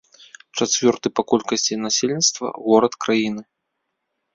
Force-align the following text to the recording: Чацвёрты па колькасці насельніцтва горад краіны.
Чацвёрты 0.57 1.11
па 1.15 1.21
колькасці 1.33 1.79
насельніцтва 1.85 2.45
горад 2.67 2.93
краіны. 3.07 3.41